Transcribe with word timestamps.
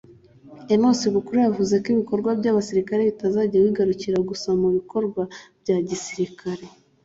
Enos 0.73 0.99
Bukuku 1.13 1.39
yavuze 1.47 1.73
ko 1.83 1.87
ibikorwa 1.95 2.29
by’abasirikare 2.39 3.01
bitazajya 3.09 3.63
bigarukira 3.65 4.17
gusa 4.29 4.49
mu 4.61 4.67
bikorwa 4.77 5.21
bya 5.61 5.77
gisirikare 5.87 6.65